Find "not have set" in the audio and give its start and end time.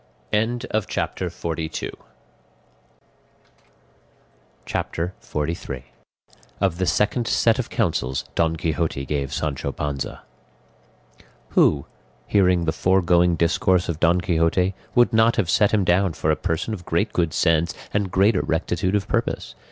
15.13-15.69